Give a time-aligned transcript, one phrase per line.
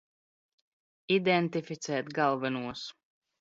[1.17, 2.81] Identific?t galvenos